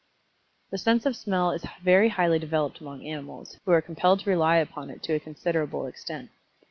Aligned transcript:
The 0.71 0.79
sense 0.79 1.05
of 1.05 1.15
Smell 1.15 1.51
is 1.51 1.63
very 1.83 2.09
highly 2.09 2.39
developed 2.39 2.79
among 2.81 3.05
animals, 3.05 3.59
who 3.65 3.71
are 3.71 3.83
compelled 3.83 4.21
to 4.21 4.31
rely 4.31 4.55
upon 4.55 4.89
it 4.89 5.03
to 5.03 5.13
a 5.13 5.19
considerable 5.19 5.85
extent. 5.85 6.31